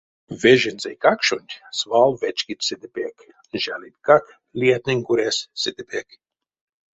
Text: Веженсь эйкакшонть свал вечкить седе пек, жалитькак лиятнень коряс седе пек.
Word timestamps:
Веженсь 0.41 0.87
эйкакшонть 0.89 1.59
свал 1.79 2.11
вечкить 2.21 2.65
седе 2.67 2.87
пек, 2.95 3.15
жалитькак 3.63 4.23
лиятнень 4.59 5.05
коряс 5.07 5.37
седе 5.61 5.83
пек. 5.89 6.07